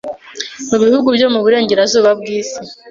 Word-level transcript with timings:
Mu 0.69 0.77
bihugu 0.83 1.07
byo 1.15 1.27
mu 1.33 1.39
burengerazuba 1.45 2.09
bw’isi 2.19 2.59